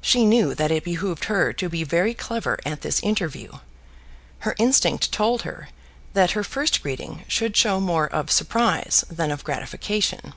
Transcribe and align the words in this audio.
She 0.00 0.24
knew 0.24 0.54
that 0.54 0.70
it 0.70 0.84
behoved 0.84 1.24
her 1.24 1.52
to 1.52 1.68
be 1.68 1.82
very 1.82 2.14
clever 2.14 2.56
at 2.64 2.82
this 2.82 3.02
interview. 3.02 3.50
Her 4.46 4.54
instinct 4.60 5.10
told 5.10 5.42
her 5.42 5.70
that 6.12 6.30
her 6.38 6.44
first 6.44 6.84
greeting 6.84 7.24
should 7.26 7.56
show 7.56 7.80
more 7.80 8.06
of 8.06 8.30
surprise 8.30 9.04
than 9.10 9.32
of 9.32 9.42
gratification. 9.42 10.34